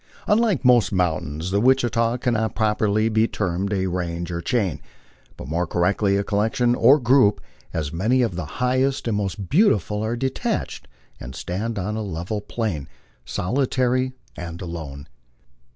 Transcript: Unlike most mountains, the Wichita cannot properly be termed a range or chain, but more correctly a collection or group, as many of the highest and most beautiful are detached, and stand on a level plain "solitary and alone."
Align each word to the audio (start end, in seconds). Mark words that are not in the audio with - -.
Unlike 0.25 0.65
most 0.65 0.91
mountains, 0.91 1.51
the 1.51 1.61
Wichita 1.61 2.17
cannot 2.17 2.55
properly 2.55 3.07
be 3.07 3.27
termed 3.27 3.71
a 3.71 3.85
range 3.85 4.31
or 4.31 4.41
chain, 4.41 4.81
but 5.37 5.47
more 5.47 5.67
correctly 5.67 6.17
a 6.17 6.23
collection 6.23 6.73
or 6.73 6.99
group, 6.99 7.39
as 7.71 7.93
many 7.93 8.23
of 8.23 8.35
the 8.35 8.45
highest 8.57 9.07
and 9.07 9.15
most 9.15 9.47
beautiful 9.47 10.01
are 10.03 10.15
detached, 10.15 10.87
and 11.19 11.35
stand 11.35 11.77
on 11.77 11.95
a 11.95 12.01
level 12.01 12.41
plain 12.41 12.87
"solitary 13.25 14.13
and 14.35 14.59
alone." 14.59 15.07